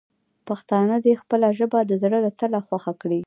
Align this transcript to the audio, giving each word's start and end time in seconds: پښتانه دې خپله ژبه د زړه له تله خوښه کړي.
پښتانه 0.47 0.95
دې 1.05 1.13
خپله 1.21 1.47
ژبه 1.57 1.79
د 1.85 1.91
زړه 2.01 2.17
له 2.25 2.31
تله 2.39 2.59
خوښه 2.67 2.93
کړي. 3.01 3.19